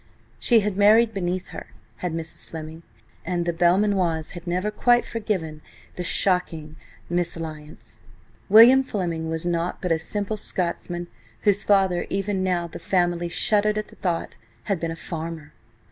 [0.39, 1.67] She had married beneath her,
[1.97, 2.49] had Mrs.
[2.49, 2.81] Fleming,
[3.23, 5.61] and the Belmanoirs had never quite forgiven
[5.95, 6.75] the shocking
[7.07, 7.99] mésalliance.
[8.49, 11.07] William Fleming was nought but a simple Scotsman,
[11.41, 15.53] whose father–even now the family shuddered at the thought–had been a farmer!